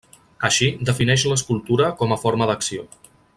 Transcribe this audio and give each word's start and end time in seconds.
Així, 0.47 0.69
defineix 0.89 1.25
l'escultura 1.33 1.91
com 2.01 2.17
a 2.17 2.21
forma 2.25 2.49
d'acció. 2.53 2.89